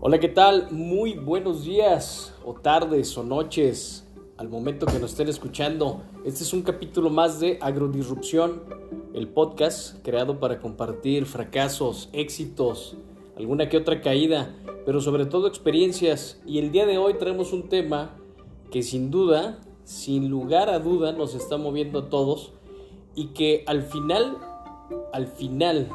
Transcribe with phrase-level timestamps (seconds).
[0.00, 0.68] Hola, ¿qué tal?
[0.70, 6.02] Muy buenos días o tardes o noches al momento que nos estén escuchando.
[6.24, 8.62] Este es un capítulo más de Agrodisrupción,
[9.12, 12.96] el podcast creado para compartir fracasos, éxitos,
[13.36, 14.54] alguna que otra caída,
[14.86, 16.40] pero sobre todo experiencias.
[16.46, 18.14] Y el día de hoy traemos un tema
[18.70, 22.52] que sin duda, sin lugar a duda, nos está moviendo a todos
[23.16, 24.38] y que al final,
[25.12, 25.90] al final,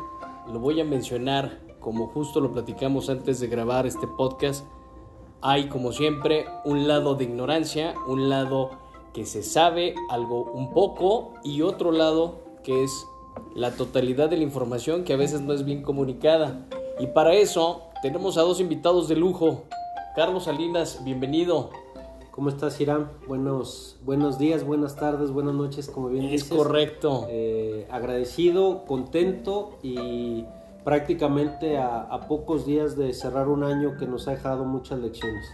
[0.51, 4.65] lo voy a mencionar como justo lo platicamos antes de grabar este podcast,
[5.41, 8.71] hay como siempre un lado de ignorancia, un lado
[9.13, 13.05] que se sabe algo un poco y otro lado que es
[13.53, 16.65] la totalidad de la información que a veces no es bien comunicada.
[16.99, 19.63] Y para eso tenemos a dos invitados de lujo.
[20.15, 21.69] Carlos Salinas, bienvenido.
[22.31, 23.11] ¿Cómo estás, Irán?
[23.27, 26.49] Buenos, buenos días, buenas tardes, buenas noches, como bien dices.
[26.49, 27.27] Es correcto.
[27.29, 30.45] Eh, agradecido, contento y
[30.83, 35.45] prácticamente a, pocos días de cerrar un año que nos ha dejado muchas lecciones.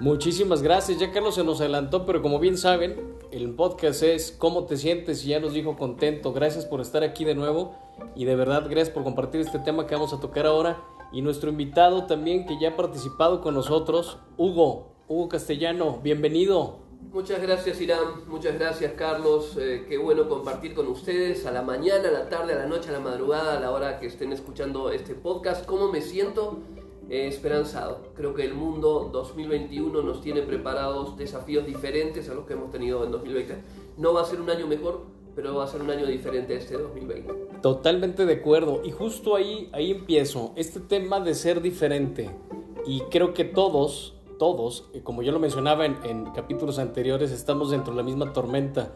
[0.00, 4.64] Muchísimas gracias, ya Carlos se nos adelantó, pero como bien saben, el podcast es ¿Cómo
[4.64, 5.24] te sientes?
[5.24, 7.74] Y ya nos dijo contento, gracias por estar aquí de nuevo
[8.16, 10.78] y de verdad gracias por compartir este tema que vamos a tocar ahora
[11.12, 16.83] y nuestro invitado también que ya ha participado con nosotros, Hugo, Hugo Castellano, bienvenido.
[17.12, 22.08] Muchas gracias Irán, muchas gracias Carlos, eh, qué bueno compartir con ustedes a la mañana,
[22.08, 24.90] a la tarde, a la noche, a la madrugada, a la hora que estén escuchando
[24.90, 25.64] este podcast.
[25.64, 26.58] ¿Cómo me siento?
[27.10, 28.00] Eh, esperanzado.
[28.14, 33.04] Creo que el mundo 2021 nos tiene preparados desafíos diferentes a los que hemos tenido
[33.04, 33.56] en 2020.
[33.98, 35.02] No va a ser un año mejor,
[35.36, 37.32] pero va a ser un año diferente este 2020.
[37.60, 38.80] Totalmente de acuerdo.
[38.84, 40.52] Y justo ahí, ahí empiezo.
[40.56, 42.30] Este tema de ser diferente.
[42.86, 44.14] Y creo que todos
[44.44, 48.92] todos, eh, como yo lo mencionaba en, capítulos anteriores, estamos dentro de la misma tormenta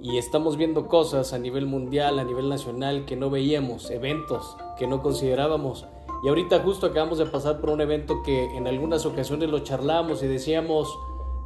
[0.00, 4.86] y estamos viendo cosas a nivel mundial, a nivel nacional que no veíamos, eventos que
[4.86, 5.86] no considerábamos.
[6.22, 10.22] Y ahorita justo acabamos de pasar por un evento que en algunas ocasiones lo charlamos
[10.22, 10.96] y decíamos,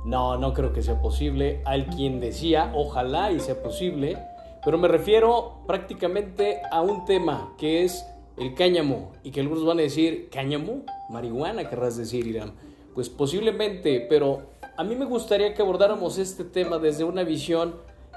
[0.05, 1.63] no, no creo que sea posible.
[1.65, 4.19] Al quien decía, ojalá y sea posible.
[4.67, 8.05] Pero me refiero prácticamente a un tema que es
[8.37, 9.13] el cáñamo.
[9.23, 10.83] Y que algunos van a decir, ¿cáñamo?
[11.09, 12.53] Marihuana querrás decir, Irán.
[12.97, 14.45] Pues posiblemente, pero
[14.79, 17.75] a mí me gustaría que abordáramos este tema desde una visión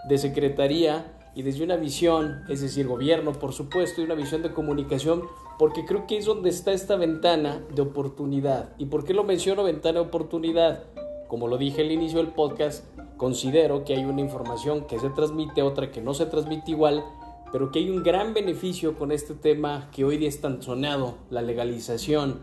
[0.07, 4.53] de secretaría y desde una visión, es decir, gobierno, por supuesto, y una visión de
[4.53, 5.23] comunicación,
[5.59, 8.69] porque creo que es donde está esta ventana de oportunidad.
[8.77, 10.85] ¿Y por qué lo menciono ventana de oportunidad?
[11.27, 12.85] Como lo dije al inicio del podcast,
[13.17, 17.03] considero que hay una información que se transmite, otra que no se transmite igual,
[17.51, 21.15] pero que hay un gran beneficio con este tema que hoy día es tan sonado,
[21.29, 22.39] la legalización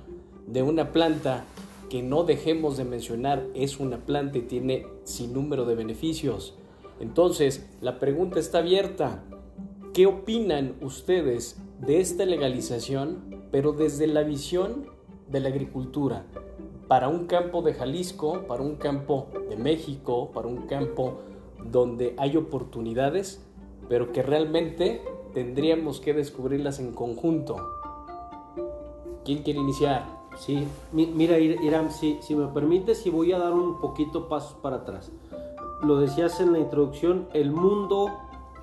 [0.47, 1.47] de una planta
[1.89, 6.55] que no dejemos de mencionar, es una planta y tiene sin número de beneficios.
[7.01, 9.25] Entonces, la pregunta está abierta.
[9.93, 14.87] ¿Qué opinan ustedes de esta legalización, pero desde la visión
[15.29, 16.27] de la agricultura?
[16.89, 21.21] Para un campo de Jalisco, para un campo de México, para un campo
[21.65, 23.45] donde hay oportunidades,
[23.89, 25.03] pero que realmente
[25.33, 27.57] tendríamos que descubrirlas en conjunto.
[29.25, 30.16] ¿Quién quiere iniciar?
[30.37, 31.37] Sí, mira,
[31.91, 35.11] si, si me permites, si voy a dar un poquito pasos para atrás.
[35.83, 38.11] Lo decías en la introducción, el mundo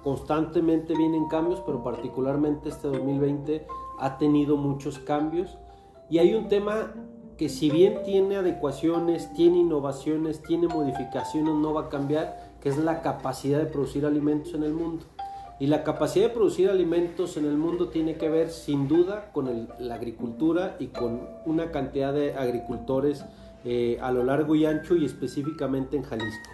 [0.04, 3.66] constantemente viene en cambios, pero particularmente este 2020
[4.00, 5.58] ha tenido muchos cambios.
[6.10, 6.94] Y hay un tema
[7.38, 12.78] que si bien tiene adecuaciones, tiene innovaciones, tiene modificaciones, no va a cambiar, que es
[12.78, 15.06] la capacidad de producir alimentos en el mundo.
[15.60, 19.68] Y la capacidad de producir alimentos en el mundo tiene que ver sin duda con
[19.80, 23.24] la agricultura y con una cantidad de agricultores
[23.66, 26.50] eh, a lo largo y ancho y específicamente en Jalisco.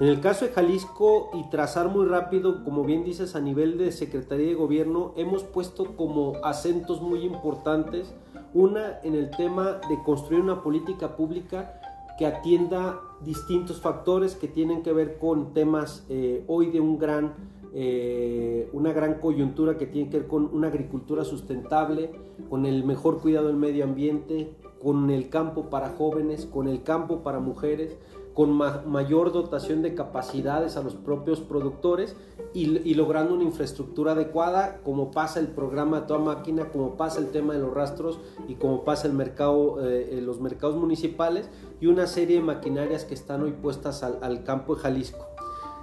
[0.00, 3.92] En el caso de Jalisco y trazar muy rápido, como bien dices, a nivel de
[3.92, 8.12] Secretaría de Gobierno, hemos puesto como acentos muy importantes,
[8.52, 11.80] una en el tema de construir una política pública
[12.18, 17.34] que atienda distintos factores que tienen que ver con temas eh, hoy de un gran
[17.74, 22.10] eh, una gran coyuntura que tiene que ver con una agricultura sustentable,
[22.50, 27.22] con el mejor cuidado del medio ambiente, con el campo para jóvenes, con el campo
[27.22, 27.96] para mujeres,
[28.34, 32.16] con mayor dotación de capacidades a los propios productores
[32.54, 37.30] y, logrando una infraestructura adecuada, como pasa el programa de toda máquina, como pasa el
[37.30, 41.48] tema de los rastros y como pasa el mercado, eh, los mercados municipales
[41.80, 45.31] y una serie de maquinarias que están hoy puestas al campo de Jalisco.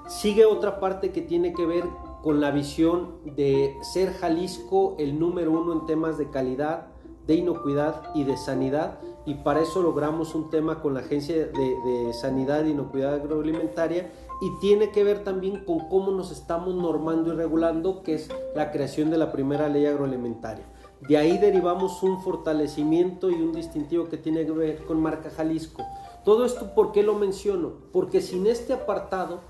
[0.09, 1.83] Sigue otra parte que tiene que ver
[2.23, 6.87] con la visión de ser Jalisco el número uno en temas de calidad,
[7.27, 8.97] de inocuidad y de sanidad.
[9.27, 14.11] Y para eso logramos un tema con la Agencia de, Sanidad e Inocuidad Agroalimentaria
[14.41, 18.71] y tiene que ver también con cómo nos estamos normando y regulando, que es la
[18.71, 20.65] creación de la primera ley agroalimentaria.
[21.07, 25.83] De ahí derivamos un fortalecimiento y un distintivo que tiene que ver con marca Jalisco.
[26.25, 27.73] Todo esto, ¿por qué lo menciono?
[27.93, 29.41] Porque sin este apartado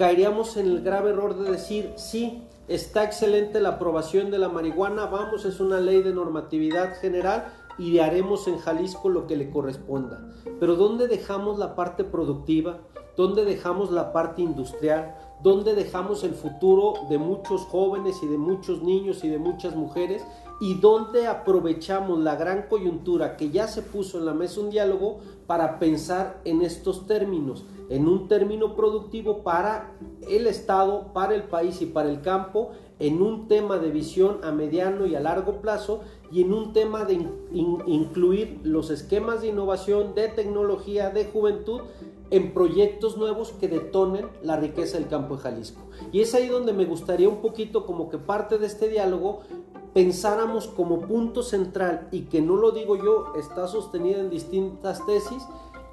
[0.00, 5.04] caeríamos en el grave error de decir, sí, está excelente la aprobación de la marihuana,
[5.04, 10.26] vamos, es una ley de normatividad general y haremos en Jalisco lo que le corresponda.
[10.58, 12.78] Pero ¿dónde dejamos la parte productiva?
[13.14, 15.16] ¿Dónde dejamos la parte industrial?
[15.42, 20.24] ¿Dónde dejamos el futuro de muchos jóvenes y de muchos niños y de muchas mujeres?
[20.62, 25.20] ¿Y dónde aprovechamos la gran coyuntura que ya se puso en la mesa un diálogo
[25.46, 27.64] para pensar en estos términos?
[27.88, 29.96] En un término productivo para
[30.28, 34.52] el Estado, para el país y para el campo, en un tema de visión a
[34.52, 37.26] mediano y a largo plazo y en un tema de
[37.86, 41.80] incluir los esquemas de innovación, de tecnología, de juventud
[42.30, 45.80] en proyectos nuevos que detonen la riqueza del campo de Jalisco.
[46.12, 49.40] Y es ahí donde me gustaría un poquito como que parte de este diálogo
[49.92, 55.42] pensáramos como punto central y que no lo digo yo, está sostenido en distintas tesis,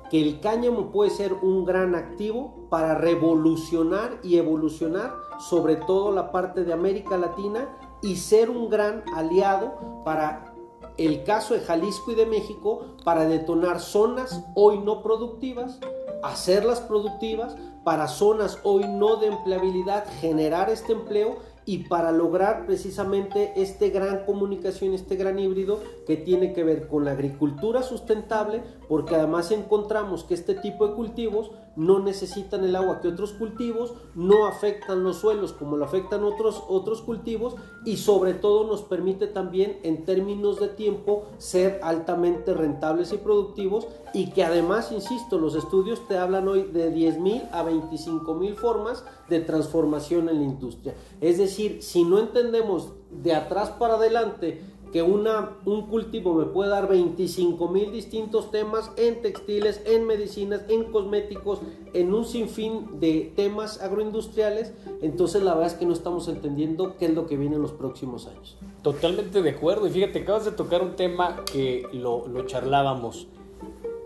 [0.09, 6.31] que el cáñamo puede ser un gran activo para revolucionar y evolucionar sobre todo la
[6.31, 7.67] parte de América Latina
[8.01, 10.53] y ser un gran aliado para
[10.97, 15.79] el caso de Jalisco y de México para detonar zonas hoy no productivas,
[16.23, 23.51] hacerlas productivas, para zonas hoy no de empleabilidad, generar este empleo y para lograr precisamente
[23.57, 29.15] este gran comunicación, este gran híbrido que tiene que ver con la agricultura sustentable, porque
[29.15, 34.47] además encontramos que este tipo de cultivos no necesitan el agua que otros cultivos, no
[34.47, 39.79] afectan los suelos como lo afectan otros, otros cultivos y sobre todo nos permite también
[39.83, 46.07] en términos de tiempo ser altamente rentables y productivos y que además, insisto, los estudios
[46.07, 50.95] te hablan hoy de 10.000 a 25.000 formas de transformación en la industria.
[51.21, 54.61] Es decir, si no entendemos de atrás para adelante
[54.97, 60.63] que una, un cultivo me puede dar 25 mil distintos temas en textiles, en medicinas,
[60.69, 61.59] en cosméticos,
[61.93, 64.73] en un sinfín de temas agroindustriales,
[65.03, 67.73] entonces la verdad es que no estamos entendiendo qué es lo que viene en los
[67.73, 68.57] próximos años.
[68.81, 73.27] Totalmente de acuerdo y fíjate, acabas de tocar un tema que lo, lo charlábamos.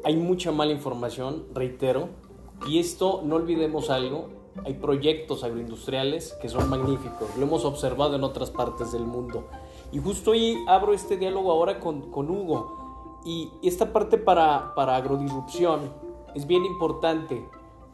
[0.04, 2.10] Hay mucha mala información, reitero,
[2.68, 4.28] y esto no olvidemos algo,
[4.66, 9.48] hay proyectos agroindustriales que son magníficos, lo hemos observado en otras partes del mundo.
[9.92, 13.20] Y justo ahí abro este diálogo ahora con, Hugo.
[13.26, 15.92] Y esta parte para, para agrodisrupción
[16.34, 17.46] es bien importante.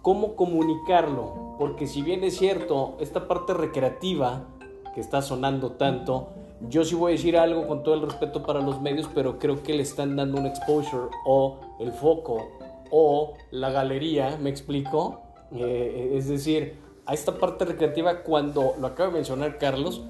[0.01, 1.55] ¿Cómo comunicarlo?
[1.57, 4.45] Porque si bien es cierto, esta parte recreativa
[4.93, 6.29] que está sonando tanto,
[6.69, 9.61] yo sí voy a decir algo con todo el respeto para los medios, pero creo
[9.63, 12.47] que le están dando un exposure o el foco
[12.89, 15.21] o la galería, ¿me explico?
[15.51, 20.03] Eh, es decir, a esta parte recreativa cuando lo acaba de mencionar Carlos,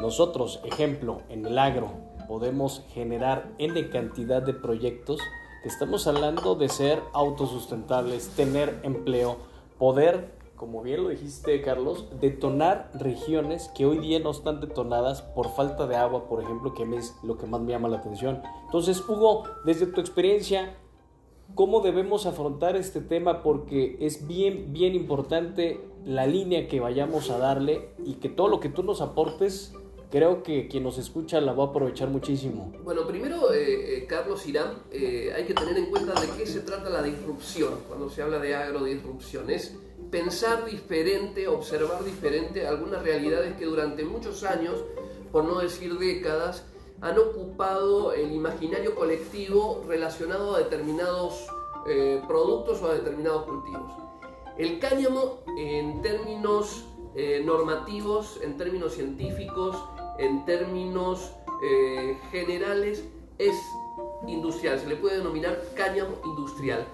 [0.00, 1.90] nosotros, ejemplo, en el agro
[2.28, 5.20] podemos generar N cantidad de proyectos
[5.62, 9.36] que estamos hablando de ser autosustentables, tener empleo,
[9.78, 15.50] poder, como bien lo dijiste Carlos, detonar regiones que hoy día no están detonadas por
[15.50, 18.42] falta de agua, por ejemplo, que es lo que más me llama la atención.
[18.66, 20.76] Entonces, Hugo, desde tu experiencia,
[21.54, 23.42] ¿cómo debemos afrontar este tema?
[23.42, 28.60] Porque es bien, bien importante la línea que vayamos a darle y que todo lo
[28.60, 29.74] que tú nos aportes
[30.10, 32.72] creo que quien nos escucha la va a aprovechar muchísimo.
[32.82, 36.60] Bueno, primero, eh, eh, Carlos Irán, eh, hay que tener en cuenta de qué se
[36.60, 39.50] trata la disrupción cuando se habla de agrodisrupción.
[39.50, 39.76] Es
[40.10, 44.82] pensar diferente, observar diferente algunas realidades que durante muchos años,
[45.30, 46.64] por no decir décadas,
[47.00, 51.46] han ocupado el imaginario colectivo relacionado a determinados
[52.28, 53.90] productos o a determinados cultivos.
[54.58, 56.84] El cáñamo, en términos
[57.44, 59.76] normativos, en términos científicos,
[60.18, 63.04] en términos eh, generales
[63.38, 63.54] es
[64.26, 66.86] industrial, se le puede denominar cáñamo industrial.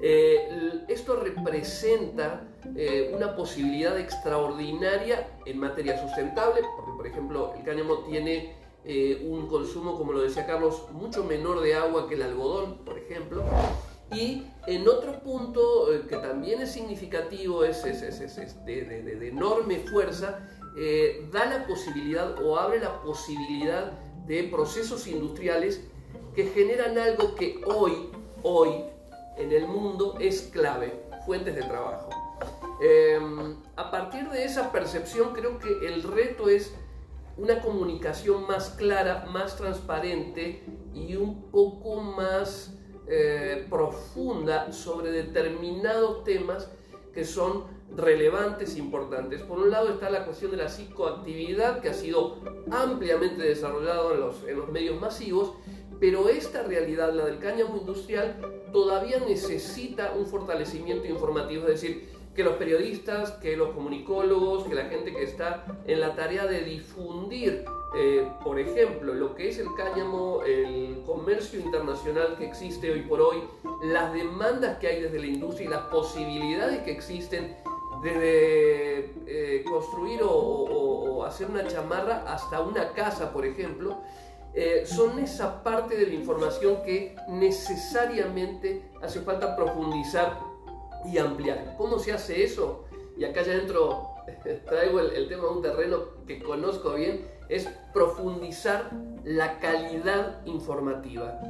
[0.00, 2.42] Eh, esto representa
[2.76, 8.54] eh, una posibilidad extraordinaria en materia sustentable, porque por ejemplo el cáñamo tiene
[8.84, 13.42] un consumo, como lo decía Carlos, mucho menor de agua que el algodón, por ejemplo.
[14.12, 21.66] Y en otro punto que también es significativo, es, de enorme fuerza, eh, da la
[21.68, 23.92] posibilidad o abre la posibilidad
[24.26, 25.82] de procesos industriales
[26.34, 28.10] que generan algo que hoy,
[28.42, 28.84] hoy
[29.36, 32.10] en el mundo es clave, fuentes de trabajo.
[32.82, 36.74] Em, a partir de esa percepción creo que el reto es
[37.36, 40.64] una comunicación más clara, más transparente
[40.94, 42.74] y un poco más
[43.06, 46.70] eh, profunda sobre determinados temas
[47.12, 47.64] que son
[47.96, 49.42] relevantes importantes.
[49.42, 52.38] Por un lado está la cuestión de la psicoactividad que ha sido
[52.70, 55.52] ampliamente desarrollado en los, en los medios masivos,
[56.00, 62.42] pero esta realidad, la del cáñamo industrial, todavía necesita un fortalecimiento informativo, es decir, que
[62.42, 67.64] los periodistas, que los comunicólogos, que la gente que está en la tarea de difundir,
[67.96, 73.20] eh, por ejemplo, lo que es el cáñamo, el comercio internacional que existe hoy por
[73.20, 73.44] hoy,
[73.84, 77.56] las demandas que hay desde la industria y las posibilidades que existen
[78.02, 83.96] desde eh, construir o, hacer una chamarra hasta una casa, por ejemplo,
[84.52, 90.38] eh, son esa parte de la información que necesariamente hace falta profundizar
[91.04, 91.74] y ampliar.
[91.76, 92.84] ¿Cómo se hace eso?
[93.16, 94.14] Y acá ya dentro
[94.66, 98.90] traigo el, tema de un terreno que conozco bien, es profundizar
[99.24, 101.40] la calidad informativa.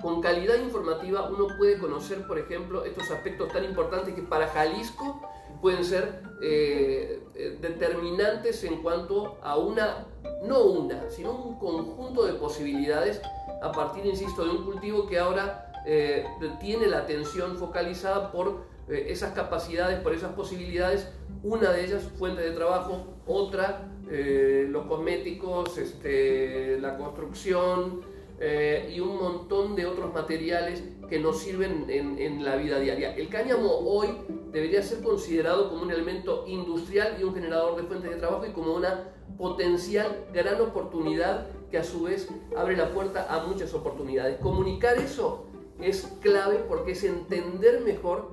[0.00, 5.20] Con calidad informativa uno puede conocer, por ejemplo, estos aspectos tan importantes que para Jalisco
[5.60, 10.06] pueden ser eh, eh, determinantes en cuanto a una,
[10.42, 13.22] no una, sino un conjunto de posibilidades
[13.62, 16.26] a partir, insisto, de un cultivo que ahora eh,
[16.60, 21.08] tiene la atención focalizada por eh, esas capacidades, por esas posibilidades,
[21.42, 28.02] una de ellas fuente de trabajo, otra eh, los cosméticos, este, la construcción
[28.40, 33.14] eh, y un montón de otros materiales que nos sirven en, en, la vida diaria.
[33.14, 34.08] El cáñamo hoy
[34.50, 38.50] debería ser considerado como un elemento industrial y un generador de fuentes de trabajo y
[38.50, 39.08] como una
[39.38, 44.38] potencial gran oportunidad que a su vez abre la puerta a muchas oportunidades.
[44.40, 45.46] Comunicar eso
[45.80, 48.32] es clave porque es entender mejor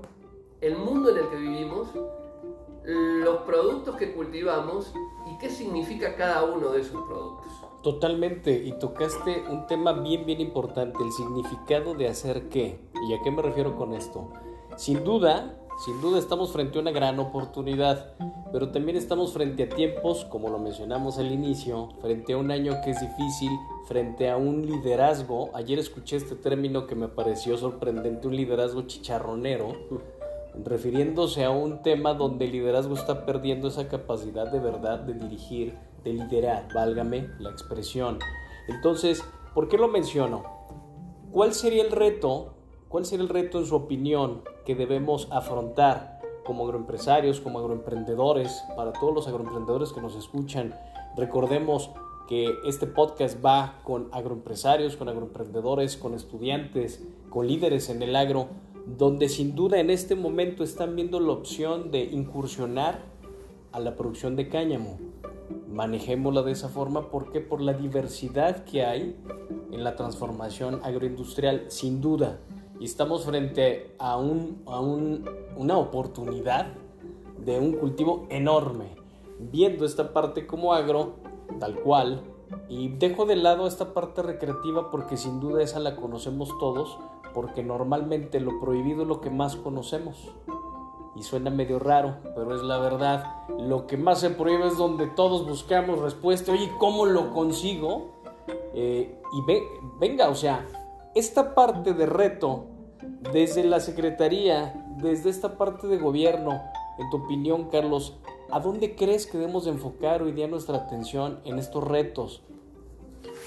[0.62, 1.88] el mundo en el que vivimos,
[2.84, 4.94] los productos que cultivamos
[5.32, 7.52] y qué significa cada uno de esos productos.
[7.84, 12.80] Totalmente, y tocaste un tema bien, bien importante, el significado de hacer qué.
[13.08, 14.32] ¿Y a qué me refiero con esto?
[14.76, 18.16] Sin duda, sin duda estamos frente a una gran oportunidad,
[18.52, 22.74] pero también estamos frente a tiempos, como lo mencionamos al inicio, frente a un año
[22.84, 23.52] que es difícil,
[23.88, 25.50] frente a un liderazgo.
[25.54, 29.74] Ayer escuché este término que me pareció sorprendente, un liderazgo chicharronero
[30.64, 35.78] refiriéndose a un tema donde el liderazgo está perdiendo esa capacidad de verdad de dirigir,
[36.04, 38.20] de liderar, válgame la expresión.
[38.68, 40.44] Entonces, ¿por qué lo menciono?
[41.32, 42.54] ¿Cuál sería el reto?
[42.88, 48.94] ¿Cuál sería el reto en su opinión que debemos afrontar como agroempresarios, como agroemprendedores, para
[48.94, 50.74] todos los agroemprendedores que nos escuchan?
[51.16, 51.92] Recordemos
[52.28, 58.50] que este podcast va con agroempresarios, con agroemprendedores, con estudiantes, con líderes en el agro
[58.98, 63.04] donde sin duda en este momento están viendo la opción de incursionar
[63.72, 64.98] a la producción de cáñamo.
[65.68, 69.16] Manejémosla de esa forma porque por la diversidad que hay
[69.72, 72.40] en la transformación agroindustrial, sin duda.
[72.80, 76.74] Y estamos frente a, un, a una oportunidad
[77.38, 78.96] de un cultivo enorme.
[79.40, 81.16] Viendo esta parte como agro,
[81.60, 82.24] tal cual,
[82.68, 86.98] y dejo de lado esta parte recreativa porque sin duda esa la conocemos todos,
[87.34, 90.34] porque normalmente lo prohibido es lo que más conocemos.
[91.16, 93.48] Y suena medio raro, pero es la verdad.
[93.60, 96.52] Lo que más se prohíbe es donde todos buscamos respuesta.
[96.52, 98.12] Oye, ¿cómo lo consigo?
[98.74, 99.64] Eh, y ve,
[100.00, 100.66] venga, o sea,
[101.16, 102.66] esta parte de reto,
[103.34, 106.62] desde la Secretaría, desde esta parte de gobierno,
[107.00, 108.18] en tu opinión, Carlos,
[108.52, 112.44] ¿a dónde crees que debemos enfocar hoy día nuestra atención en estos retos?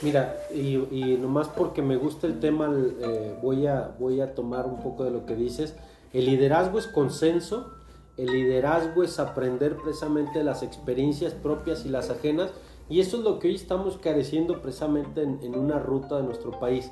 [0.03, 4.81] Mira, y, nomás porque me gusta el tema, eh, voy, a, voy a tomar un
[4.81, 5.77] poco de lo que dices.
[6.13, 7.71] El liderazgo es consenso,
[8.17, 12.51] el liderazgo es aprender precisamente las experiencias propias y las ajenas,
[12.89, 16.91] y eso es lo que hoy estamos careciendo precisamente en, una ruta de nuestro país.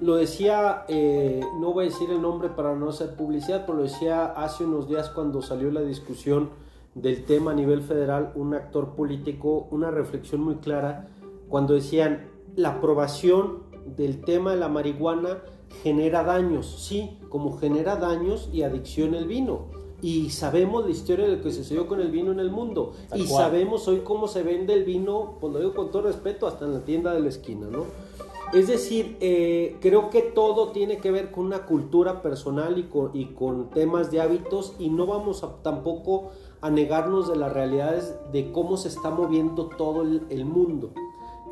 [0.00, 3.84] Lo decía, eh, no voy a decir el nombre para no hacer publicidad, pero lo
[3.84, 6.50] decía hace unos días cuando salió la discusión
[6.96, 11.08] del tema a nivel federal, un actor político, una reflexión muy clara,
[11.48, 13.62] cuando decían, la aprobación
[13.96, 15.42] del tema de la marihuana
[15.82, 19.66] genera daños, sí, como genera daños y adicción el vino.
[20.02, 22.92] Y sabemos la historia de lo que sucedió con el vino en el mundo.
[23.14, 26.64] y sabemos hoy cómo se vende el vino, pues lo digo con todo respeto, hasta
[26.64, 27.84] en la tienda de la esquina, ¿no?
[28.52, 33.10] Es decir, eh, creo que todo tiene que ver con una cultura personal y con,
[33.14, 38.14] y con temas de hábitos y no vamos a, tampoco a negarnos de las realidades
[38.30, 40.92] de cómo se está moviendo todo el mundo.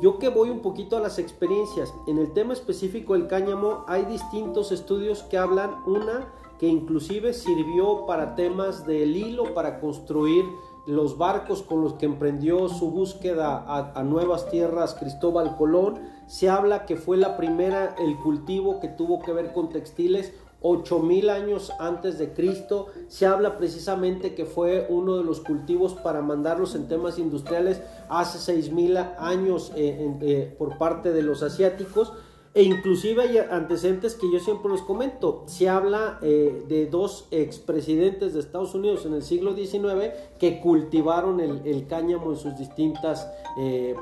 [0.01, 4.03] Yo que voy un poquito a las experiencias, en el tema específico del cáñamo hay
[4.05, 10.43] distintos estudios que hablan, una que inclusive sirvió para temas del hilo, para construir
[10.87, 15.99] los barcos con los que emprendió su búsqueda a, a, nuevas tierras Cristóbal Colón.
[16.25, 20.33] Se habla que fue la primera, el cultivo que tuvo que ver con textiles.
[20.61, 22.87] 8000 años antes de Cristo.
[23.07, 28.37] Se habla precisamente que fue uno de los cultivos para mandarlos en temas industriales hace
[28.37, 32.13] 6000 años eh, eh, por parte de los asiáticos.
[32.53, 35.43] E inclusive hay antecedentes que yo siempre los comento.
[35.47, 41.39] Se habla eh, de dos expresidentes de Estados Unidos en el siglo XIX que cultivaron
[41.39, 43.31] el, cáñamo en sus distintas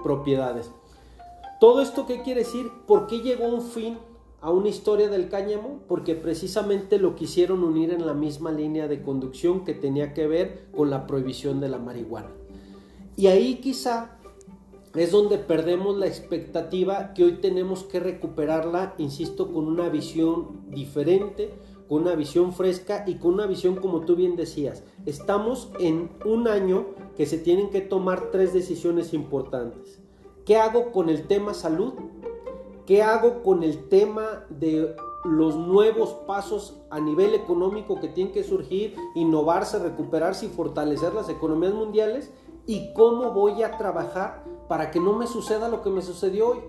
[0.04, 0.72] propiedades.
[1.60, 2.72] ¿Todo esto qué quiere decir?
[2.88, 4.00] ¿Por qué llegó un fin
[4.42, 9.02] a una historia del cáñamo porque precisamente lo quisieron unir en la misma línea de
[9.02, 12.30] conducción que tenía que ver con la prohibición de la marihuana.
[13.18, 14.18] Y ahí quizá
[14.96, 21.52] es donde perdemos la expectativa que hoy tenemos que recuperarla, insisto, con una visión diferente,
[21.88, 24.84] con una visión fresca y con una visión como tú bien decías.
[25.06, 30.00] Estamos en un año que se tienen que tomar tres decisiones importantes.
[30.46, 31.94] ¿Qué hago con el tema salud?
[32.90, 38.44] ¿Qué hago con el tema de los nuevos pasos a nivel económico que tienen que
[38.44, 42.32] surgir, innovarse, recuperarse y fortalecer las economías mundiales?
[42.66, 46.62] ¿Y cómo voy a trabajar para que no me suceda lo que me sucedió hoy?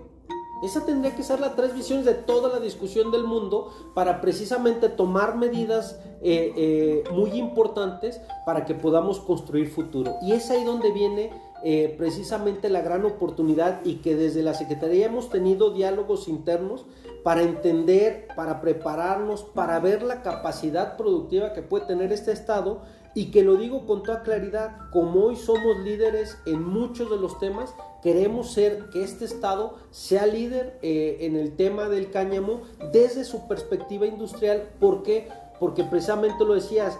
[0.61, 4.89] Esa tendría que ser la tres visiones de toda la discusión del mundo para precisamente
[4.89, 10.13] tomar medidas eh, eh, muy importantes para que podamos construir futuro.
[10.21, 11.31] Y es ahí donde viene
[11.63, 16.85] eh, precisamente la gran oportunidad y que desde la Secretaría hemos tenido diálogos internos
[17.23, 22.81] para entender, para prepararnos, para ver la capacidad productiva que puede tener este Estado
[23.13, 27.37] y que lo digo con toda claridad, como hoy somos líderes en muchos de los
[27.39, 33.23] temas, queremos ser que este Estado sea líder eh, en el tema del cáñamo desde
[33.25, 34.69] su perspectiva industrial.
[34.79, 35.27] ¿Por qué?
[35.59, 36.97] Porque precisamente lo decías,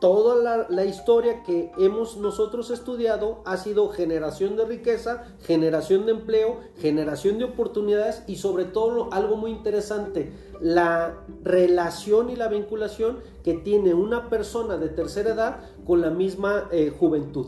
[0.00, 6.60] toda la, historia que hemos nosotros estudiado ha sido generación de riqueza, generación de empleo,
[6.78, 13.54] generación de oportunidades y sobre todo algo muy interesante, la relación y la vinculación que
[13.54, 17.46] tiene una persona de tercera edad con la misma eh, juventud.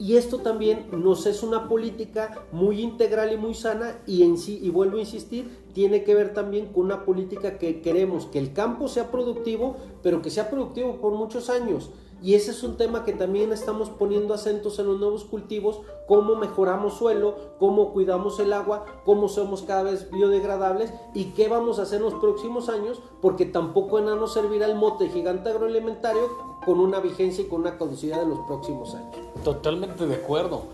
[0.00, 4.58] Y esto también nos es una política muy integral y muy sana y en sí,
[4.62, 8.54] y vuelvo a insistir, tiene que ver también con una política que queremos que el
[8.54, 11.90] campo sea productivo, pero que sea productivo por muchos años.
[12.22, 16.36] Y ese es un tema que también estamos poniendo acentos en los nuevos cultivos, cómo
[16.36, 21.82] mejoramos suelo, cómo cuidamos el agua, cómo somos cada vez biodegradables y qué vamos a
[21.82, 27.00] hacer en los próximos años, porque tampoco nos servirá el mote gigante agroalimentario con una
[27.00, 29.16] vigencia y con una caducidad en los próximos años.
[29.44, 30.64] Totalmente de acuerdo.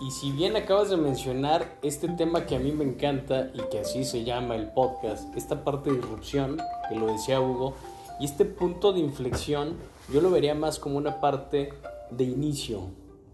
[0.00, 3.60] Y, y, si bien acabas de mencionar este tema que a mí me encanta y
[3.70, 7.74] que así se llama el podcast, esta parte de irrupción, que lo decía Hugo,
[8.20, 9.78] y este punto de inflexión
[10.12, 11.72] yo lo vería más como una parte
[12.10, 12.82] de inicio.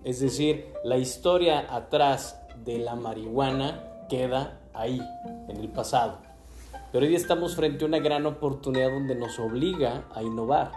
[0.05, 5.03] Es decir, la historia atrás de la marihuana queda ahí,
[5.49, 6.19] en el pasado.
[6.93, 10.71] Pero hoy estamos frente a una gran oportunidad donde nos obliga a innovar.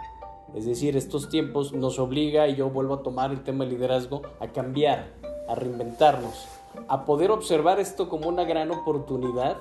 [0.54, 4.22] Es decir, estos tiempos nos obliga, y yo vuelvo a tomar el tema de liderazgo,
[4.40, 5.12] a cambiar,
[5.48, 6.48] a reinventarnos,
[6.88, 9.58] a poder observar esto como una gran oportunidad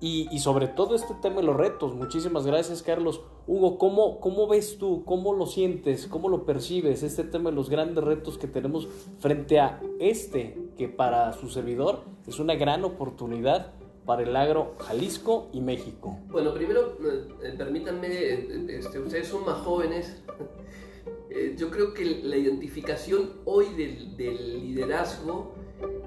[0.00, 1.94] y, sobre todo este tema de los retos.
[1.94, 3.20] Muchísimas gracias, Carlos.
[3.46, 5.04] Hugo, ¿cómo, ¿cómo ves tú?
[5.04, 6.06] ¿Cómo lo sientes?
[6.06, 7.02] ¿Cómo lo percibes?
[7.02, 12.02] Este tema de los grandes retos que tenemos frente a este, que para su servidor
[12.26, 13.72] es una gran oportunidad
[14.06, 16.18] para el agro Jalisco y México.
[16.28, 16.96] Bueno, primero,
[17.42, 20.22] eh, permítanme, este, ustedes son más jóvenes.
[21.30, 25.52] Eh, yo creo que la identificación hoy del, liderazgo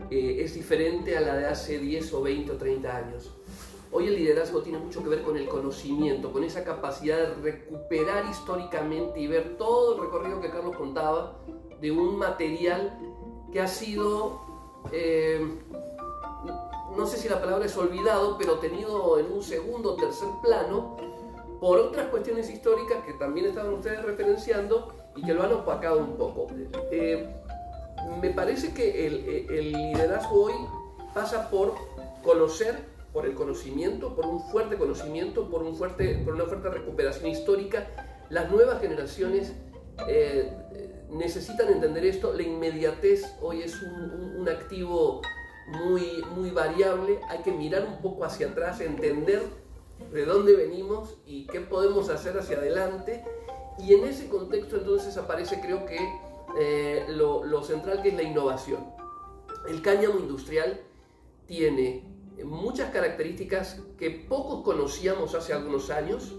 [0.10, 3.32] eh, es diferente a la de hace 10 o 20 o 30 años.
[3.94, 8.26] Hoy el liderazgo tiene mucho que ver con el conocimiento, con esa capacidad de recuperar
[8.26, 11.36] históricamente y ver todo el recorrido que Carlos contaba
[11.82, 12.98] de un material
[13.52, 14.40] que ha sido,
[14.94, 15.60] eh,
[16.96, 20.96] no sé si la palabra es olvidado, pero tenido en un segundo o tercer plano
[21.60, 26.16] por otras cuestiones históricas que también estaban ustedes referenciando y que lo han opacado un
[26.16, 26.48] poco.
[26.92, 27.30] Eh,
[28.22, 30.54] me parece que el, el liderazgo hoy
[31.14, 31.74] pasa por
[32.24, 37.28] conocer por el conocimiento, por un fuerte conocimiento, por, un fuerte, por una fuerte recuperación
[37.28, 37.88] histórica.
[38.30, 39.54] Las nuevas generaciones
[40.08, 40.52] eh,
[41.10, 42.34] necesitan entender esto.
[42.34, 45.22] La inmediatez hoy es un, un, activo
[45.68, 47.20] muy, muy variable.
[47.28, 49.42] Hay que mirar un poco hacia atrás, entender
[50.14, 53.24] de dónde venimos y qué podemos hacer hacia adelante.
[53.78, 56.00] Y en ese contexto entonces aparece creo que
[56.60, 58.86] eh, lo, lo central que es la innovación.
[59.68, 60.82] El cáñamo industrial
[61.46, 62.11] tiene
[62.46, 66.36] muchas características que pocos conocíamos hace algunos años,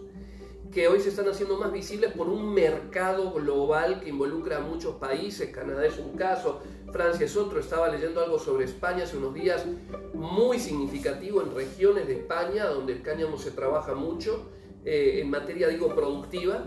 [0.73, 4.97] que hoy se están haciendo más visibles por un mercado global que involucra a muchos
[4.97, 5.51] países.
[5.51, 6.61] Canadá es un caso,
[6.91, 7.61] Francia es otro.
[7.61, 9.67] Estaba leyendo algo sobre España hace unos días,
[10.15, 14.47] muy significativo en regiones de España donde el cáñamo se trabaja mucho,
[14.85, 16.65] eh, en materia, digo, productiva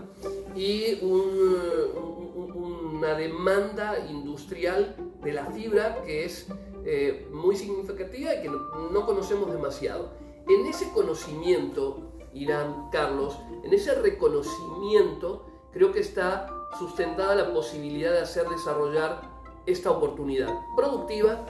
[0.54, 6.46] y una demanda industrial de la fibra que es
[6.88, 10.10] eh, muy significativa y que no, conocemos demasiado.
[10.48, 16.46] En ese conocimiento, Irán, Carlos, en ese reconocimiento, creo que está
[16.78, 19.20] sustentada la posibilidad de hacer desarrollar
[19.66, 21.44] esta oportunidad productiva,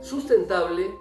[0.00, 0.94] sustentable,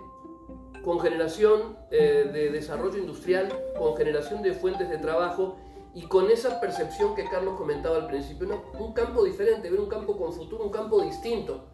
[0.83, 3.47] con generación eh, de desarrollo industrial,
[3.77, 5.57] con generación de fuentes de trabajo
[5.93, 10.17] y con esa percepción que Carlos comentaba al principio, un campo diferente, ver un campo
[10.17, 11.65] con futuro, un campo distinto,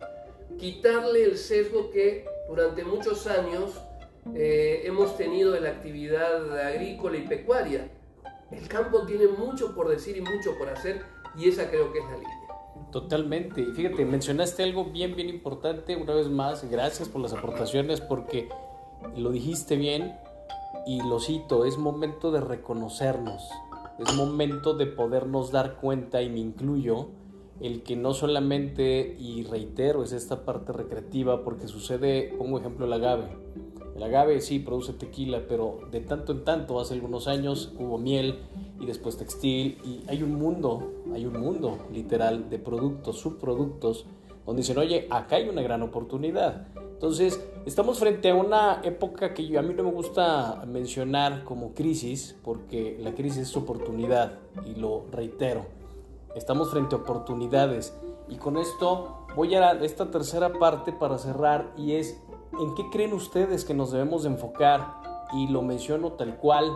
[0.59, 3.71] quitarle el sesgo que durante muchos años
[4.35, 7.89] eh, hemos tenido de la actividad agrícola y pecuaria.
[8.51, 11.01] El campo tiene mucho por decir y mucho por hacer
[11.37, 12.39] y esa creo que es la línea.
[12.91, 13.65] Totalmente.
[13.73, 15.95] Fíjate, mencionaste algo bien, bien importante.
[15.95, 18.49] Una vez más, gracias por las aportaciones porque
[19.15, 20.15] lo dijiste bien
[20.85, 23.49] y lo cito, es momento de reconocernos,
[23.99, 27.09] es momento de podernos dar cuenta y me incluyo
[27.61, 32.93] el que no solamente, y reitero, es esta parte recreativa porque sucede, pongo ejemplo el
[32.93, 33.27] agave.
[33.95, 38.39] El agave sí produce tequila, pero de tanto en tanto, hace algunos años hubo miel
[38.79, 44.05] y después textil y hay un mundo, hay un mundo literal de productos, subproductos,
[44.45, 46.67] donde dicen, oye, acá hay una gran oportunidad.
[46.93, 51.73] Entonces, estamos frente a una época que yo, a mí no me gusta mencionar como
[51.73, 55.78] crisis, porque la crisis es oportunidad, y lo reitero.
[56.35, 57.97] Estamos frente a oportunidades.
[58.27, 62.21] Y con esto voy a esta tercera parte para cerrar, y es,
[62.59, 64.99] ¿en qué creen ustedes que nos debemos de enfocar?
[65.33, 66.71] Y lo menciono tal cual,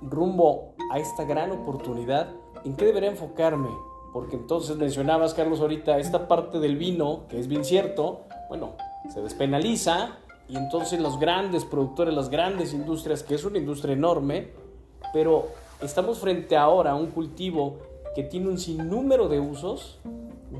[0.00, 2.30] rumbo a esta gran oportunidad,
[2.64, 3.70] ¿en qué debería enfocarme?
[4.12, 8.74] Porque entonces mencionabas, Carlos, ahorita esta parte del vino, que es bien cierto, bueno,
[9.12, 14.52] se despenaliza y entonces los grandes productores, las grandes industrias, que es una industria enorme,
[15.12, 15.48] pero
[15.82, 17.78] estamos frente ahora a un cultivo
[18.14, 20.00] que tiene un sinnúmero de usos,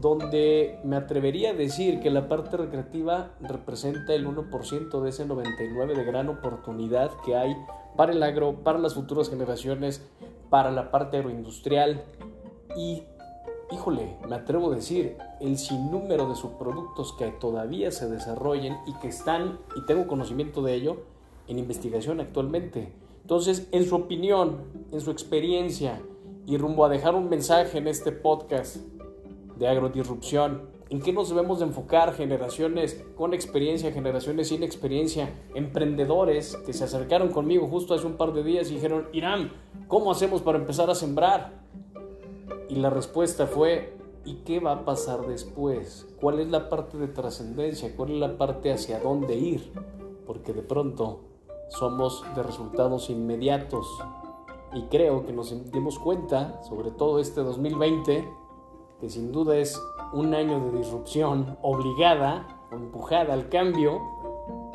[0.01, 5.95] donde me atrevería a decir que la parte recreativa representa el 1% de ese 99%
[5.95, 7.57] de gran oportunidad que hay
[7.97, 10.05] para el agro, para las futuras generaciones,
[10.51, 12.03] para la parte agroindustrial
[12.77, 13.05] y
[13.73, 19.09] híjole, me atrevo a decir, el sinnúmero de subproductos que todavía se desarrollen y que
[19.09, 21.03] están, y tengo conocimiento de ello,
[21.49, 22.93] en investigación actualmente.
[23.23, 26.01] Entonces, en su opinión, en su experiencia,
[26.47, 28.77] y rumbo a dejar un mensaje en este podcast
[29.57, 36.57] de agrodisrupción, ¿en qué nos debemos de enfocar generaciones con experiencia, generaciones sin experiencia, emprendedores
[36.67, 39.53] que se acercaron conmigo justo hace un par de días y dijeron, Irán,
[39.89, 41.63] ¿cómo hacemos para empezar a sembrar?
[42.69, 46.09] Y la respuesta fue, ¿y qué va a pasar después?
[46.21, 47.95] ¿Cuál es la parte de trascendencia?
[47.97, 49.73] ¿Cuál es la parte hacia dónde ir?
[50.27, 51.21] Porque de pronto
[51.69, 53.87] somos de resultados inmediatos.
[54.75, 58.29] Y creo que nos dimos cuenta, sobre todo este 2020,
[59.01, 59.81] que sin duda es
[60.13, 64.01] un año de disrupción obligada o empujada al cambio,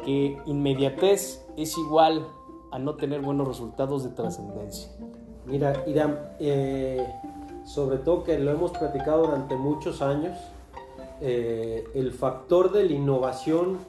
[0.05, 2.27] que inmediatez es igual
[2.71, 4.89] a no tener buenos resultados de trascendencia.
[5.45, 7.05] Mira, Irán, eh,
[7.65, 10.37] sobre todo que lo hemos platicado durante muchos años,
[11.21, 13.79] eh, el factor de la innovación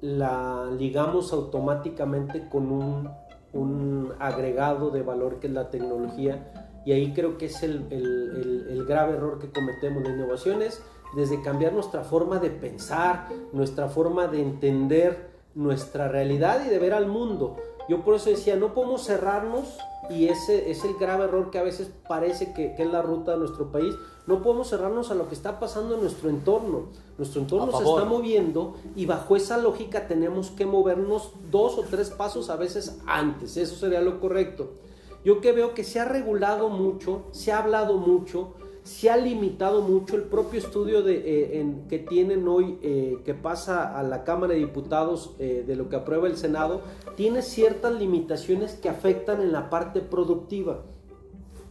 [0.00, 3.10] la ligamos automáticamente con un,
[3.52, 6.52] un, agregado de valor que es la tecnología
[6.84, 10.02] y ahí creo que es el, el, el, grave error que cometemos.
[10.02, 10.82] La innovación es
[11.14, 16.94] desde cambiar nuestra forma de pensar, nuestra forma de entender nuestra realidad y de ver
[16.94, 17.56] al mundo.
[17.88, 19.78] Yo por eso decía, no podemos cerrarnos
[20.10, 23.38] y ese es el grave error que a veces parece que, es la ruta de
[23.38, 23.94] nuestro país.
[24.26, 26.88] No podemos cerrarnos a lo que está pasando en nuestro entorno.
[27.16, 32.10] Nuestro entorno se está moviendo y bajo esa lógica tenemos que movernos dos o tres
[32.10, 33.56] pasos a veces antes.
[33.56, 34.72] Eso sería lo correcto.
[35.24, 39.82] Yo que veo que se ha regulado mucho, se ha hablado mucho, se ha limitado
[39.82, 44.60] mucho el propio estudio eh, que tienen hoy, eh, que pasa a la Cámara de
[44.60, 46.82] Diputados eh, de lo que aprueba el Senado,
[47.16, 50.82] tiene ciertas limitaciones que afectan en la parte productiva.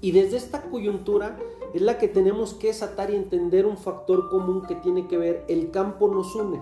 [0.01, 1.37] Y desde esta coyuntura
[1.73, 5.45] es la que tenemos que desatar y entender un factor común que tiene que ver,
[5.47, 6.61] el campo nos une.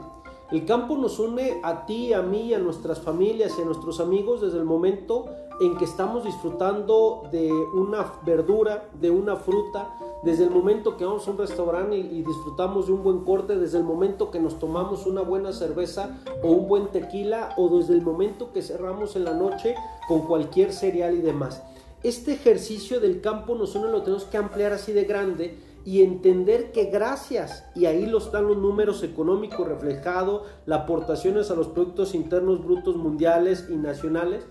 [0.51, 4.41] El campo nos une a ti, a mí, a nuestras familias y a nuestros amigos
[4.41, 5.25] desde el momento
[5.59, 9.89] en que estamos disfrutando de una verdura, de una fruta,
[10.23, 13.77] desde el momento que vamos a un restaurante y, disfrutamos de un buen corte, desde
[13.77, 18.01] el momento que nos tomamos una buena cerveza o un buen tequila, o desde el
[18.01, 19.75] momento que cerramos en la noche
[20.07, 21.63] con cualquier cereal y demás.
[22.03, 26.71] Este ejercicio del campo nos une, lo tenemos que ampliar así de grande y entender
[26.71, 32.13] que gracias, y ahí lo están los números económicos reflejados, las aportaciones a los productos
[32.13, 34.45] internos brutos mundiales y nacionales,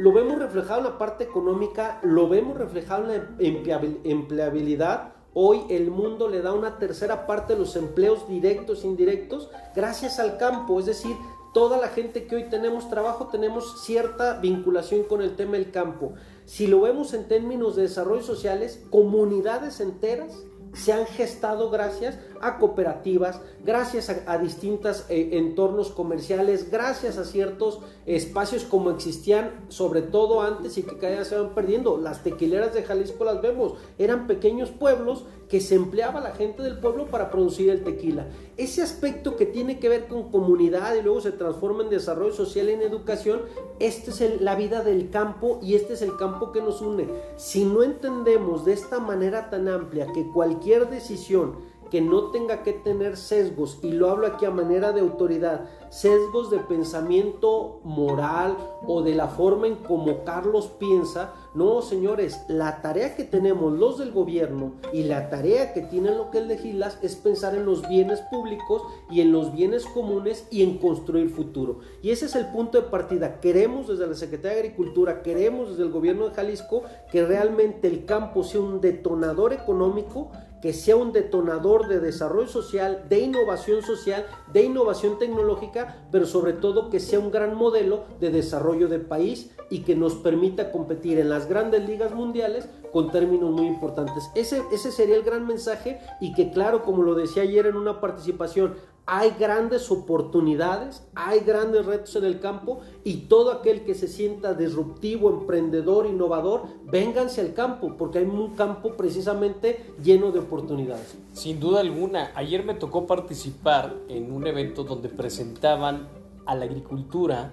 [0.00, 5.12] lo vemos reflejado en la parte económica, lo vemos reflejado en la empleabilidad.
[5.34, 10.18] Hoy el mundo le da una tercera parte de los empleos directos e indirectos gracias
[10.18, 11.14] al campo, es decir,
[11.52, 16.14] toda la gente que hoy tenemos trabajo tenemos cierta vinculación con el tema del campo.
[16.46, 22.58] Si lo vemos en términos de desarrollo sociales, comunidades enteras se han gestado gracias a
[22.58, 30.42] cooperativas, gracias a, distintos eh, entornos comerciales, gracias a ciertos espacios como existían, sobre todo
[30.42, 31.96] antes y que cada día se van perdiendo.
[31.98, 36.78] Las tequileras de Jalisco las vemos, eran pequeños pueblos que se empleaba la gente del
[36.78, 38.28] pueblo para producir el tequila.
[38.56, 42.68] Ese aspecto que tiene que ver con comunidad y luego se transforma en desarrollo social
[42.68, 43.42] y en educación,
[43.80, 47.08] esta es la vida del campo y este es el campo que nos une.
[47.36, 51.56] Si no entendemos de esta manera tan amplia que cualquier decisión
[51.90, 56.50] que no tenga que tener sesgos, y lo hablo aquí a manera de autoridad, sesgos
[56.50, 61.34] de pensamiento moral o de la forma en como Carlos piensa.
[61.52, 66.30] No, señores, la tarea que tenemos los del gobierno y la tarea que tienen lo
[66.30, 70.78] que legislas es pensar en los bienes públicos y en los bienes comunes y en
[70.78, 71.80] construir futuro.
[72.02, 73.40] Y ese es el punto de partida.
[73.40, 78.04] Queremos desde la Secretaría de Agricultura, queremos desde el gobierno de Jalisco que realmente el
[78.04, 80.30] campo sea un detonador económico
[80.62, 86.52] que sea un detonador de desarrollo social, de innovación social, de innovación tecnológica, pero sobre
[86.52, 91.18] todo que sea un gran modelo de desarrollo de país y que nos permita competir
[91.18, 94.30] en las grandes ligas mundiales con términos muy importantes.
[94.34, 98.00] Ese, ese sería el gran mensaje y que claro, como lo decía ayer en una
[98.00, 98.74] participación,
[99.12, 104.54] hay grandes oportunidades, hay grandes retos en el campo y todo aquel que se sienta
[104.54, 111.18] disruptivo, emprendedor, innovador, vénganse al campo, porque hay un campo precisamente lleno de oportunidades.
[111.32, 116.06] Sin duda alguna, ayer me tocó participar en un evento donde presentaban
[116.46, 117.52] a la agricultura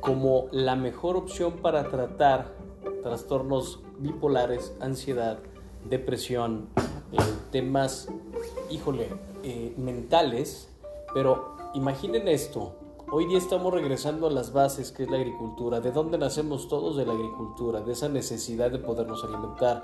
[0.00, 2.54] como la mejor opción para tratar
[3.02, 5.38] trastornos bipolares, ansiedad,
[5.86, 6.70] depresión,
[7.12, 7.18] eh,
[7.52, 8.08] temas,
[8.70, 9.10] híjole,
[9.48, 10.68] eh, mentales,
[11.14, 12.72] pero imaginen esto,
[13.12, 16.96] hoy día estamos regresando a las bases que es la agricultura, de dónde nacemos todos
[16.96, 19.82] de la agricultura, de esa necesidad de podernos alimentar.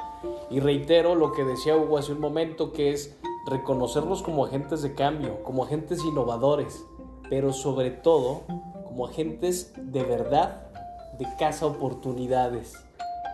[0.51, 4.97] Y reitero lo que decía Hugo hace un momento, que es reconocernos como agentes de
[4.97, 6.85] cambio, como agentes innovadores,
[7.31, 8.41] pero sobre todo
[8.85, 10.73] como agentes de verdad
[11.21, 12.75] de casa oportunidades.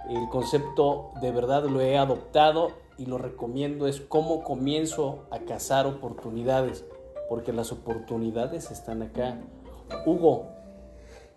[0.08, 5.86] El concepto de verdad lo he adoptado y lo recomiendo es cómo comienzo a cazar
[5.86, 6.84] oportunidades,
[7.28, 9.38] porque las oportunidades están acá.
[10.06, 10.48] Hugo.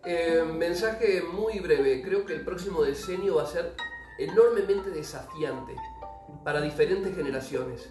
[0.05, 3.73] Eh, mensaje muy breve, creo que el próximo decenio va a ser
[4.17, 5.75] enormemente desafiante
[6.43, 7.89] para diferentes generaciones.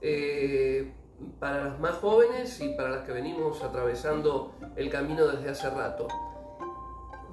[0.00, 0.92] Eh,
[1.40, 6.06] para las más jóvenes y para las que venimos atravesando el camino desde hace rato.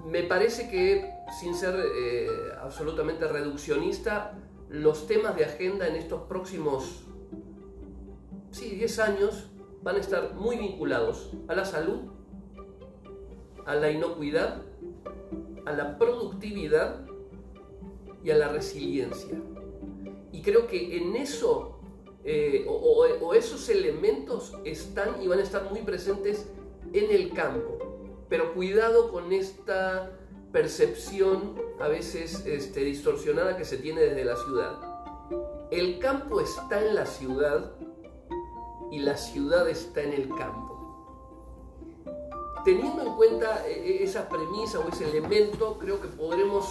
[0.05, 2.27] Me parece que, sin ser eh,
[2.61, 4.37] absolutamente reduccionista,
[4.69, 7.05] los temas de agenda en estos próximos
[8.51, 9.49] sí, 10 años
[9.83, 12.11] van a estar muy vinculados a la salud,
[13.65, 14.61] a la inocuidad,
[15.65, 17.05] a la productividad
[18.23, 19.41] y a la resiliencia.
[20.31, 21.79] Y creo que en eso,
[22.23, 26.49] eh, o, o esos elementos están y van a estar muy presentes
[26.93, 27.84] en el campo.
[28.29, 30.11] Pero cuidado con esta
[30.51, 34.95] percepción a veces este, distorsionada que se tiene desde la ciudad.
[35.71, 37.73] El campo está en la ciudad
[38.91, 40.75] y la ciudad está en el campo.
[42.63, 46.65] Teniendo en cuenta eh, esa premisa o ese elemento, creo que podremos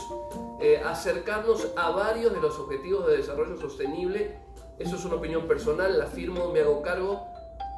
[0.60, 4.38] eh, acercarnos a varios de los objetivos de desarrollo sostenible.
[4.78, 7.26] Eso es una opinión personal, la firmo, me hago cargo.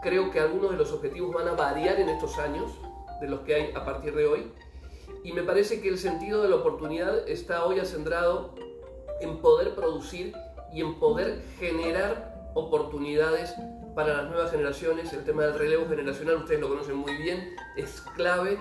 [0.03, 2.71] Creo que algunos de los objetivos van a variar en estos años,
[3.21, 4.53] de los que hay a partir de hoy
[5.27, 8.55] y me parece que el sentido de la oportunidad está hoy acendrado
[9.21, 10.35] en poder producir
[10.73, 13.55] y en poder generar oportunidades
[13.95, 15.13] para las nuevas generaciones.
[15.13, 18.59] El tema del relevo generacional, ustedes lo conocen muy bien, es clave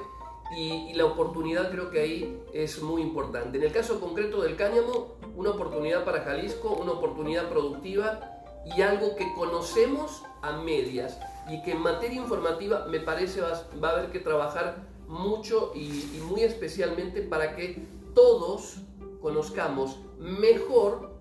[0.58, 3.58] y, la oportunidad creo que ahí es muy importante.
[3.58, 8.20] En el caso concreto del cáñamo, una oportunidad para Jalisco, una oportunidad productiva
[8.66, 13.54] y algo que conocemos a medias y que en materia informativa me parece va,
[13.84, 18.78] va a haber que trabajar mucho y, muy especialmente para que todos
[19.22, 21.12] conozcamos mejor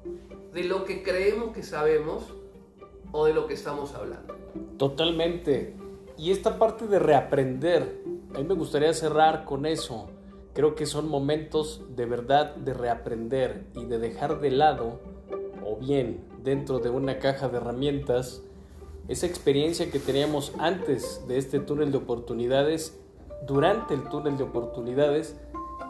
[0.53, 2.33] de lo que creemos que sabemos
[3.13, 4.35] o de lo que estamos hablando.
[4.79, 5.77] Totalmente.
[6.17, 8.03] Y esta parte de reaprender,
[8.35, 10.09] a mí me gustaría cerrar con eso.
[10.53, 15.01] Creo que son momentos de verdad de reaprender y de dejar de lado,
[15.65, 18.43] o bien dentro de una caja de herramientas,
[19.09, 22.99] esa experiencia que teníamos antes de este túnel de oportunidades
[23.47, 25.37] durante el túnel de oportunidades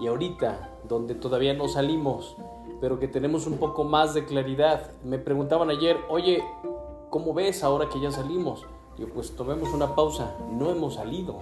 [0.00, 2.36] y ahorita, donde todavía no salimos,
[2.80, 4.90] pero que tenemos un poco más de claridad.
[5.04, 6.42] Me preguntaban ayer, oye,
[7.10, 8.66] ¿cómo ves ahora que ya salimos?
[8.98, 11.38] Yo pues tomemos una pausa, no hemos salido.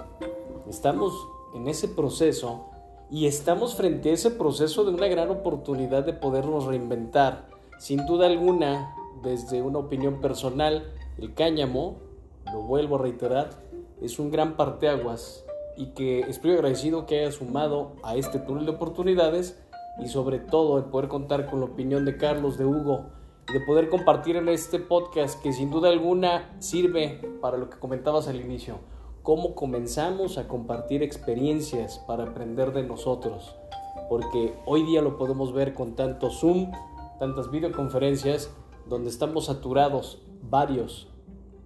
[0.69, 1.15] Estamos
[1.55, 2.67] en ese proceso
[3.11, 7.49] y estamos frente a ese proceso de una gran oportunidad de podernos reinventar.
[7.79, 10.85] Sin duda alguna, desde una opinión personal,
[11.19, 11.97] el cáñamo,
[12.53, 13.51] lo vuelvo a reiterar,
[14.01, 15.45] es un gran parteaguas
[15.77, 19.59] y que estoy agradecido que haya sumado a este túnel de oportunidades
[20.03, 23.07] y sobre todo de poder contar con la opinión de Carlos, de Hugo,
[23.49, 27.79] y de poder compartir en este podcast que sin duda alguna sirve para lo que
[27.79, 28.79] comentabas al inicio,
[29.23, 33.55] cómo comenzamos a compartir experiencias para aprender de nosotros,
[34.09, 36.73] porque hoy día lo podemos ver con tanto Zoom,
[37.19, 38.51] tantas videoconferencias,
[38.89, 41.09] donde estamos saturados varios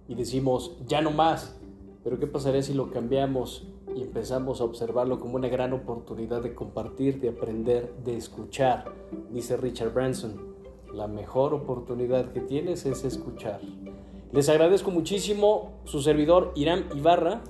[0.07, 1.59] y decimos, ya no más,
[2.03, 6.55] pero ¿qué pasaría si lo cambiamos y empezamos a observarlo como una gran oportunidad de
[6.55, 8.85] compartir, de aprender, de escuchar?
[9.31, 10.55] Dice Richard Branson,
[10.93, 13.59] la mejor oportunidad que tienes es escuchar.
[14.31, 17.41] Les agradezco muchísimo su servidor Irán Ibarra.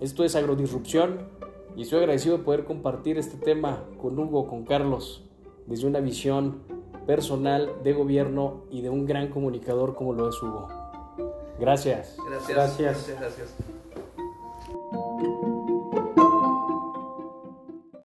[0.00, 1.28] Esto es Agrodisrupción
[1.76, 5.24] y estoy agradecido de poder compartir este tema con Hugo, con Carlos,
[5.66, 6.62] desde una visión
[7.06, 10.68] personal de gobierno y de un gran comunicador como lo es Hugo.
[11.58, 12.16] Gracias.
[12.28, 12.48] Gracias.
[12.48, 13.06] Gracias.
[13.08, 13.20] Gracias.
[13.20, 13.73] gracias.